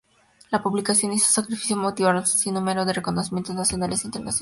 La 0.49 0.63
publicación, 0.63 1.13
y 1.13 1.19
su 1.19 1.31
sacrificio 1.31 1.77
motivaron 1.77 2.21
un 2.21 2.25
sinnúmero 2.25 2.85
de 2.85 2.93
reconocimientos 2.93 3.53
nacionales 3.55 4.03
e 4.03 4.07
internacionales. 4.07 4.39